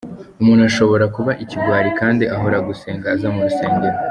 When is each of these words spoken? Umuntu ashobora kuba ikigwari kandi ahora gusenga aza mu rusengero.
Umuntu 0.41 0.63
ashobora 0.69 1.05
kuba 1.15 1.31
ikigwari 1.43 1.89
kandi 1.99 2.23
ahora 2.35 2.57
gusenga 2.67 3.05
aza 3.13 3.27
mu 3.33 3.41
rusengero. 3.45 3.97